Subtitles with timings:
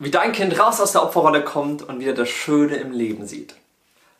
[0.00, 3.56] wie dein Kind raus aus der Opferrolle kommt und wieder das Schöne im Leben sieht.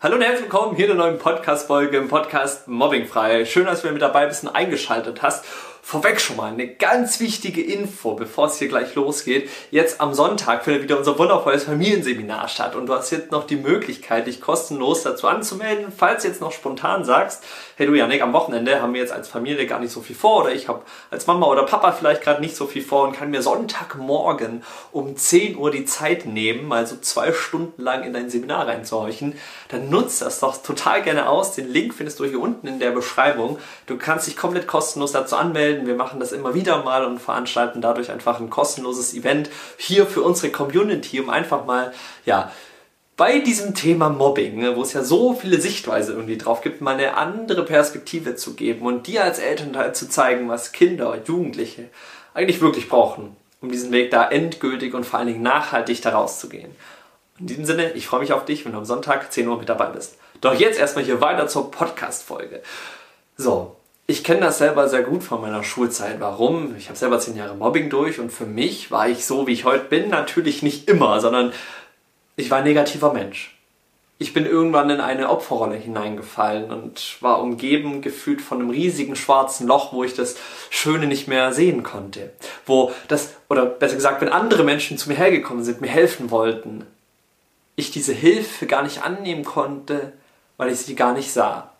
[0.00, 3.44] Hallo und herzlich willkommen hier in der neuen Podcast-Folge im Podcast Mobbingfrei.
[3.44, 5.44] Schön, dass du mit dabei bist und eingeschaltet hast.
[5.88, 9.48] Vorweg schon mal eine ganz wichtige Info, bevor es hier gleich losgeht.
[9.70, 13.54] Jetzt am Sonntag findet wieder unser wundervolles Familienseminar statt und du hast jetzt noch die
[13.54, 15.92] Möglichkeit, dich kostenlos dazu anzumelden.
[15.96, 17.44] Falls jetzt noch spontan sagst,
[17.76, 20.42] hey du Janik, am Wochenende haben wir jetzt als Familie gar nicht so viel vor
[20.42, 23.30] oder ich habe als Mama oder Papa vielleicht gerade nicht so viel vor und kann
[23.30, 28.28] mir Sonntagmorgen um 10 Uhr die Zeit nehmen, mal so zwei Stunden lang in dein
[28.28, 29.34] Seminar reinzuhorchen,
[29.68, 31.54] dann nutzt das doch total gerne aus.
[31.54, 33.60] Den Link findest du hier unten in der Beschreibung.
[33.86, 35.86] Du kannst dich komplett kostenlos dazu anmelden melden.
[35.86, 40.22] Wir machen das immer wieder mal und veranstalten dadurch einfach ein kostenloses Event hier für
[40.22, 41.92] unsere Community, um einfach mal,
[42.24, 42.52] ja,
[43.16, 46.94] bei diesem Thema Mobbing, ne, wo es ja so viele Sichtweise irgendwie drauf gibt, mal
[46.94, 51.88] eine andere Perspektive zu geben und dir als Elternteil zu zeigen, was Kinder, Jugendliche
[52.34, 56.50] eigentlich wirklich brauchen, um diesen Weg da endgültig und vor allen Dingen nachhaltig daraus zu
[56.50, 56.76] gehen.
[57.38, 59.68] In diesem Sinne, ich freue mich auf dich, wenn du am Sonntag 10 Uhr mit
[59.68, 60.18] dabei bist.
[60.42, 62.62] Doch jetzt erstmal hier weiter zur Podcast-Folge.
[63.38, 66.20] So, ich kenne das selber sehr gut von meiner Schulzeit.
[66.20, 66.76] Warum?
[66.76, 69.64] Ich habe selber zehn Jahre Mobbing durch und für mich war ich so, wie ich
[69.64, 71.52] heute bin, natürlich nicht immer, sondern
[72.36, 73.52] ich war ein negativer Mensch.
[74.18, 79.66] Ich bin irgendwann in eine Opferrolle hineingefallen und war umgeben, gefühlt von einem riesigen schwarzen
[79.66, 80.36] Loch, wo ich das
[80.70, 82.32] Schöne nicht mehr sehen konnte.
[82.64, 86.86] Wo das, oder besser gesagt, wenn andere Menschen zu mir hergekommen sind, mir helfen wollten,
[87.74, 90.14] ich diese Hilfe gar nicht annehmen konnte,
[90.56, 91.75] weil ich sie gar nicht sah.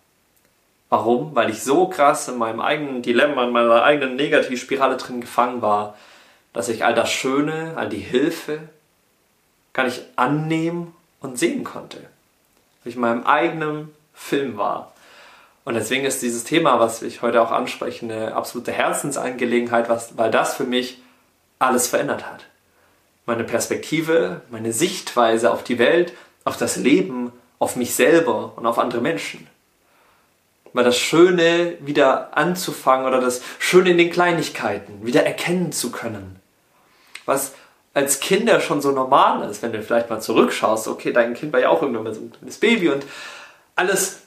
[0.89, 1.35] Warum?
[1.35, 5.97] Weil ich so krass in meinem eigenen Dilemma, in meiner eigenen Negativspirale drin gefangen war,
[6.53, 8.61] dass ich all das Schöne, all die Hilfe
[9.73, 11.99] gar nicht annehmen und sehen konnte.
[11.99, 14.93] Weil ich in meinem eigenen Film war.
[15.65, 20.31] Und deswegen ist dieses Thema, was ich heute auch anspreche, eine absolute Herzensangelegenheit, was, weil
[20.31, 20.99] das für mich
[21.59, 22.45] alles verändert hat.
[23.27, 26.13] Meine Perspektive, meine Sichtweise auf die Welt,
[26.45, 29.49] auf das Leben, auf mich selber und auf andere Menschen
[30.77, 36.37] mal das Schöne wieder anzufangen oder das Schöne in den Kleinigkeiten wieder erkennen zu können.
[37.25, 37.55] Was
[37.95, 41.61] als Kinder schon so normal ist, wenn du vielleicht mal zurückschaust, okay, dein Kind war
[41.61, 43.07] ja auch irgendwann mal so ein kleines Baby und
[43.75, 44.19] alles,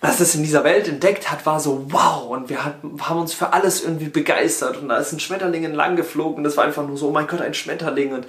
[0.00, 3.52] was es in dieser Welt entdeckt hat, war so wow und wir haben uns für
[3.52, 6.96] alles irgendwie begeistert und da ist ein Schmetterling entlang geflogen und das war einfach nur
[6.96, 8.28] so, oh mein Gott, ein Schmetterling und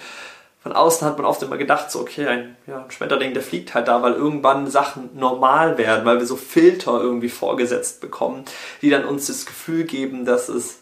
[0.64, 3.74] von außen hat man oft immer gedacht, so, okay, ein, ja, ein Schmetterling, der fliegt
[3.74, 8.46] halt da, weil irgendwann Sachen normal werden, weil wir so Filter irgendwie vorgesetzt bekommen,
[8.82, 10.80] die dann uns das Gefühl geben, dass es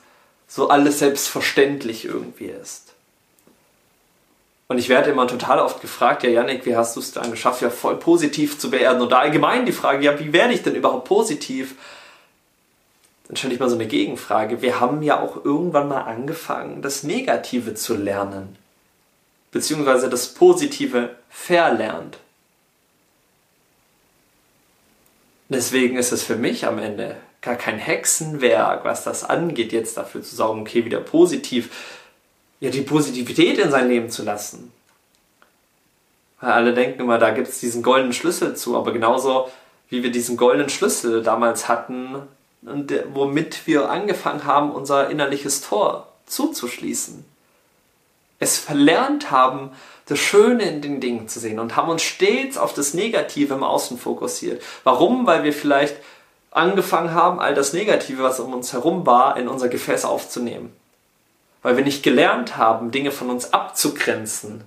[0.48, 2.94] so alles selbstverständlich irgendwie ist.
[4.68, 7.64] Und ich werde immer total oft gefragt, ja, Janik, wie hast du es dann geschafft,
[7.64, 9.02] ja, voll positiv zu werden?
[9.02, 11.76] Oder allgemein die Frage, ja, wie werde ich denn überhaupt positiv?
[13.28, 14.62] Dann stelle ich mal so eine Gegenfrage.
[14.62, 18.58] Wir haben ja auch irgendwann mal angefangen, das Negative zu lernen
[19.52, 22.18] beziehungsweise das Positive verlernt.
[25.50, 30.24] Deswegen ist es für mich am Ende gar kein Hexenwerk, was das angeht, jetzt dafür
[30.24, 31.70] zu sorgen, okay, wieder positiv,
[32.62, 34.72] ja, die Positivität in sein Leben zu lassen.
[36.40, 39.52] Weil alle denken immer, da gibt es diesen goldenen Schlüssel zu, aber genauso
[39.90, 42.16] wie wir diesen goldenen Schlüssel damals hatten
[42.62, 47.26] und womit wir angefangen haben, unser innerliches Tor zuzuschließen
[48.42, 49.70] es verlernt haben,
[50.08, 53.64] das Schöne in den Dingen zu sehen und haben uns stets auf das Negative im
[53.64, 54.62] Außen fokussiert.
[54.84, 55.26] Warum?
[55.28, 55.96] Weil wir vielleicht
[56.50, 60.74] angefangen haben, all das Negative, was um uns herum war, in unser Gefäß aufzunehmen.
[61.62, 64.64] Weil wir nicht gelernt haben, Dinge von uns abzugrenzen.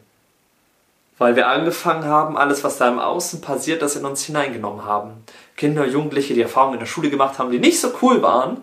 [1.18, 5.24] Weil wir angefangen haben, alles, was da im Außen passiert, das in uns hineingenommen haben.
[5.56, 8.62] Kinder, Jugendliche, die Erfahrungen in der Schule gemacht haben, die nicht so cool waren,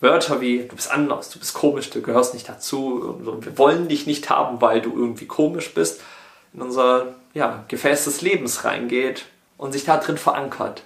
[0.00, 4.06] Wörter wie du bist anders, du bist komisch, du gehörst nicht dazu, wir wollen dich
[4.06, 6.00] nicht haben, weil du irgendwie komisch bist,
[6.54, 9.26] in unser ja, Gefäß des Lebens reingeht
[9.58, 10.82] und sich da drin verankert.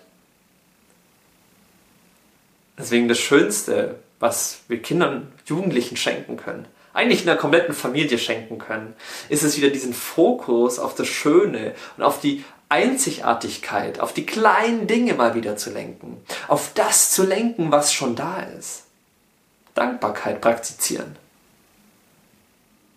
[2.76, 8.58] Deswegen das Schönste, was wir Kindern, Jugendlichen schenken können, eigentlich in der kompletten Familie schenken
[8.58, 8.94] können,
[9.28, 14.86] ist es wieder diesen Fokus auf das Schöne und auf die Einzigartigkeit, auf die kleinen
[14.86, 16.16] Dinge mal wieder zu lenken,
[16.48, 18.84] auf das zu lenken, was schon da ist.
[19.74, 21.16] Dankbarkeit praktizieren.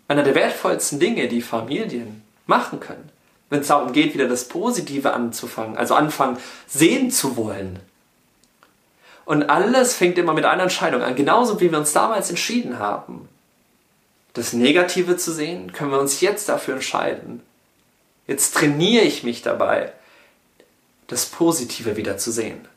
[0.07, 3.09] Einer der wertvollsten Dinge, die Familien machen können,
[3.49, 6.37] wenn es darum geht, wieder das Positive anzufangen, also anfangen,
[6.67, 7.79] sehen zu wollen.
[9.25, 13.27] Und alles fängt immer mit einer Entscheidung an, genauso wie wir uns damals entschieden haben.
[14.33, 17.41] Das Negative zu sehen, können wir uns jetzt dafür entscheiden.
[18.27, 19.91] Jetzt trainiere ich mich dabei,
[21.07, 22.67] das Positive wieder zu sehen.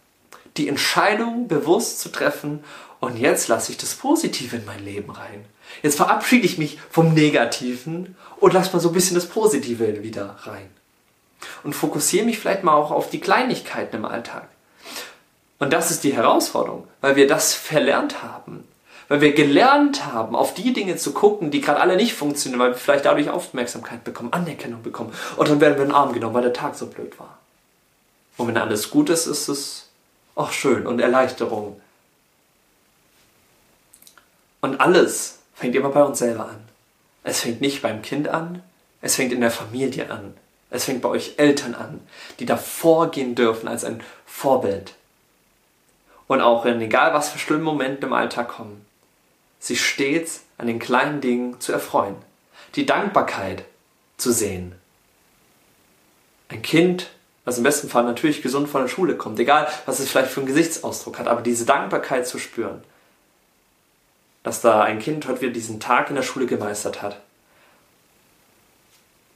[0.56, 2.64] Die Entscheidung bewusst zu treffen
[3.00, 5.44] und jetzt lasse ich das Positive in mein Leben rein.
[5.82, 10.37] Jetzt verabschiede ich mich vom Negativen und lass mal so ein bisschen das Positive wieder
[10.43, 10.69] rein.
[11.62, 14.49] Und fokussiere mich vielleicht mal auch auf die Kleinigkeiten im Alltag.
[15.58, 18.64] Und das ist die Herausforderung, weil wir das verlernt haben.
[19.08, 22.70] Weil wir gelernt haben, auf die Dinge zu gucken, die gerade alle nicht funktionieren, weil
[22.70, 25.12] wir vielleicht dadurch Aufmerksamkeit bekommen, Anerkennung bekommen.
[25.37, 27.38] Und dann werden wir in den Arm genommen, weil der Tag so blöd war.
[28.37, 29.89] Und wenn alles gut ist, ist es
[30.35, 31.81] auch schön und Erleichterung.
[34.61, 36.62] Und alles fängt immer bei uns selber an.
[37.23, 38.62] Es fängt nicht beim Kind an,
[39.03, 40.35] es fängt in der Familie an.
[40.71, 42.00] Es fängt bei euch Eltern an,
[42.38, 44.94] die da vorgehen dürfen als ein Vorbild.
[46.29, 48.87] Und auch in egal was für schlimme Momente im Alltag kommen,
[49.59, 52.15] sich stets an den kleinen Dingen zu erfreuen,
[52.77, 53.65] die Dankbarkeit
[54.17, 54.77] zu sehen.
[56.49, 57.11] Ein Kind,
[57.44, 60.40] was im besten Fall natürlich gesund von der Schule kommt, egal was es vielleicht für
[60.40, 62.82] einen Gesichtsausdruck hat, aber diese Dankbarkeit zu spüren,
[64.42, 67.20] dass da ein Kind heute wieder diesen Tag in der Schule gemeistert hat.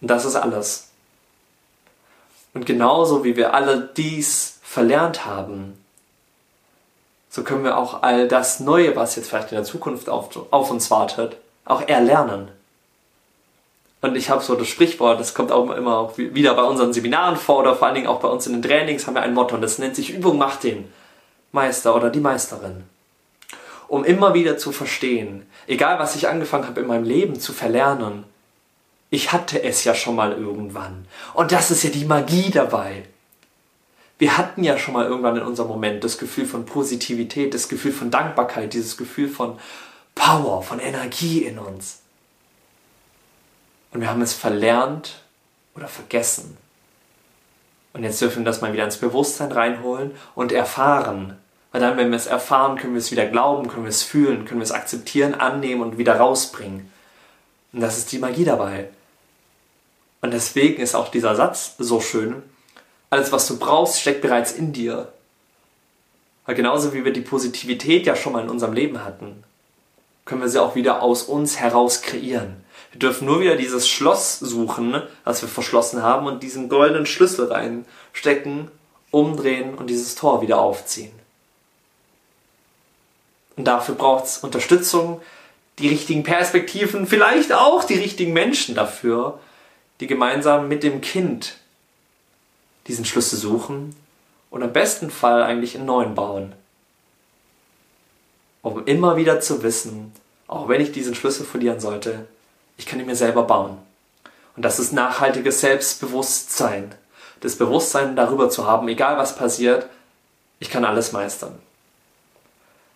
[0.01, 0.89] Und das ist alles.
[2.53, 5.79] Und genauso wie wir alle dies verlernt haben,
[7.29, 10.71] so können wir auch all das Neue, was jetzt vielleicht in der Zukunft auf, auf
[10.71, 12.49] uns wartet, auch erlernen.
[14.05, 17.61] Und ich habe so das Sprichwort, das kommt auch immer wieder bei unseren Seminaren vor
[17.61, 19.63] oder vor allen Dingen auch bei uns in den Trainings haben wir ein Motto und
[19.63, 20.93] das nennt sich Übung macht den
[21.53, 22.85] Meister oder die Meisterin
[23.89, 28.25] um immer wieder zu verstehen, egal was ich angefangen habe in meinem Leben zu verlernen,
[29.11, 31.07] ich hatte es ja schon mal irgendwann.
[31.35, 33.05] Und das ist ja die Magie dabei.
[34.19, 37.93] Wir hatten ja schon mal irgendwann in unserem Moment das Gefühl von Positivität, das Gefühl
[37.93, 39.59] von Dankbarkeit, dieses Gefühl von
[40.15, 42.01] Power, von Energie in uns.
[43.95, 45.15] Und wir haben es verlernt
[45.77, 46.59] oder vergessen.
[47.93, 51.39] Und jetzt dürfen wir das mal wieder ins Bewusstsein reinholen und erfahren,
[51.71, 54.45] weil dann, wenn wir es erfahren, können wir es wieder glauben, können wir es fühlen,
[54.45, 56.91] können wir es akzeptieren, annehmen und wieder rausbringen.
[57.73, 58.89] Und das ist die Magie dabei.
[60.21, 62.43] Und deswegen ist auch dieser Satz so schön.
[63.11, 65.13] Alles, was du brauchst, steckt bereits in dir.
[66.47, 69.45] Weil genauso wie wir die Positivität ja schon mal in unserem Leben hatten,
[70.25, 72.65] können wir sie auch wieder aus uns heraus kreieren.
[72.95, 77.51] Wir dürfen nur wieder dieses Schloss suchen, was wir verschlossen haben, und diesen goldenen Schlüssel
[77.51, 78.71] reinstecken,
[79.11, 81.11] umdrehen und dieses Tor wieder aufziehen.
[83.57, 85.21] Und dafür braucht es Unterstützung,
[85.81, 89.41] die richtigen Perspektiven, vielleicht auch die richtigen Menschen dafür,
[89.99, 91.57] die gemeinsam mit dem Kind
[92.87, 93.97] diesen Schlüssel suchen
[94.51, 96.53] und am besten Fall eigentlich einen neuen bauen.
[98.63, 100.13] Um immer wieder zu wissen,
[100.47, 102.29] auch wenn ich diesen Schlüssel verlieren sollte,
[102.77, 103.79] ich kann ihn mir selber bauen.
[104.57, 106.95] Und das ist nachhaltiges Selbstbewusstsein.
[107.41, 109.87] Das Bewusstsein darüber zu haben, egal was passiert,
[110.61, 111.59] ich kann alles meistern.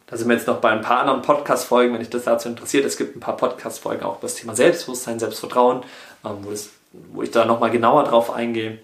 [0.07, 2.87] Da sind wir jetzt noch bei ein paar anderen Podcast-Folgen, wenn dich das dazu interessiert.
[2.87, 5.83] Es gibt ein paar Podcast-Folgen auch über das Thema Selbstbewusstsein, Selbstvertrauen,
[6.25, 6.71] ähm, wo, das,
[7.13, 8.79] wo ich da nochmal genauer drauf eingehe.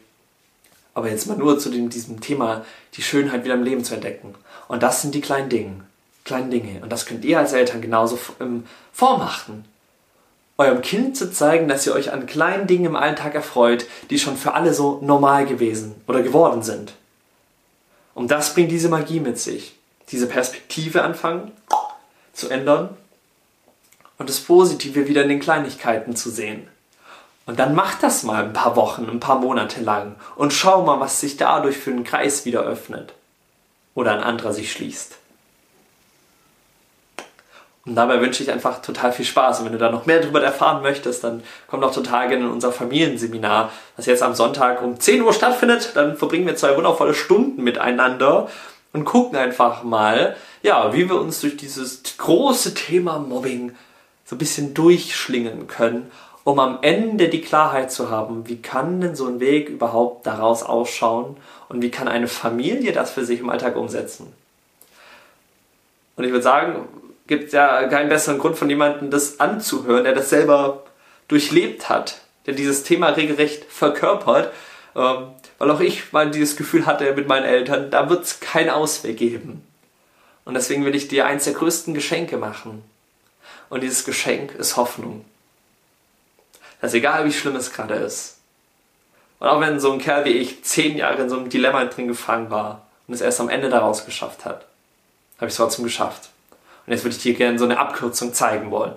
[0.92, 2.64] Aber jetzt mal nur zu dem, diesem Thema,
[2.94, 4.34] die Schönheit wieder im Leben zu entdecken.
[4.68, 5.84] Und das sind die kleinen Dinge.
[6.24, 6.82] Kleinen Dinge.
[6.82, 9.64] Und das könnt ihr als Eltern genauso ähm, vormachen.
[10.56, 14.36] Eurem Kind zu zeigen, dass ihr euch an kleinen Dingen im Alltag erfreut, die schon
[14.36, 16.92] für alle so normal gewesen oder geworden sind.
[18.14, 19.74] Und das bringt diese Magie mit sich
[20.10, 21.52] diese Perspektive anfangen
[22.32, 22.96] zu ändern
[24.18, 26.68] und das Positive wieder in den Kleinigkeiten zu sehen.
[27.46, 31.00] Und dann mach das mal ein paar Wochen, ein paar Monate lang und schau mal,
[31.00, 33.12] was sich dadurch für einen Kreis wieder öffnet
[33.94, 35.16] oder ein anderer sich schließt.
[37.86, 39.58] Und dabei wünsche ich einfach total viel Spaß.
[39.58, 42.50] Und wenn du da noch mehr darüber erfahren möchtest, dann komm doch total gerne in
[42.50, 45.92] unser Familienseminar, das jetzt am Sonntag um 10 Uhr stattfindet.
[45.94, 48.48] Dann verbringen wir zwei wundervolle Stunden miteinander
[48.94, 53.74] und gucken einfach mal, ja, wie wir uns durch dieses große Thema Mobbing
[54.24, 56.10] so ein bisschen durchschlingen können,
[56.44, 60.62] um am Ende die Klarheit zu haben, wie kann denn so ein Weg überhaupt daraus
[60.62, 61.36] ausschauen
[61.68, 64.32] und wie kann eine Familie das für sich im Alltag umsetzen.
[66.16, 66.86] Und ich würde sagen,
[67.26, 70.84] gibt ja keinen besseren Grund von jemandem, das anzuhören, der das selber
[71.28, 74.52] durchlebt hat, der dieses Thema regelrecht verkörpert
[74.94, 75.28] ähm,
[75.58, 79.16] weil auch ich mal dieses Gefühl hatte mit meinen Eltern, da wird es keinen Ausweg
[79.16, 79.66] geben.
[80.44, 82.82] Und deswegen will ich dir eins der größten Geschenke machen.
[83.70, 85.24] Und dieses Geschenk ist Hoffnung.
[86.80, 88.38] Dass egal wie schlimm es gerade ist,
[89.40, 92.06] und auch wenn so ein Kerl wie ich zehn Jahre in so einem Dilemma drin
[92.06, 94.66] gefangen war und es erst am Ende daraus geschafft hat,
[95.36, 96.30] habe ich es trotzdem geschafft.
[96.86, 98.94] Und jetzt würde ich dir gerne so eine Abkürzung zeigen wollen.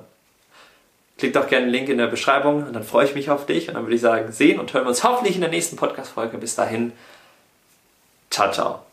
[1.17, 3.67] Klick doch gerne den Link in der Beschreibung und dann freue ich mich auf dich.
[3.67, 6.37] Und dann würde ich sagen, sehen und hören wir uns hoffentlich in der nächsten Podcast-Folge.
[6.37, 6.91] Bis dahin,
[8.29, 8.86] ciao, ciao.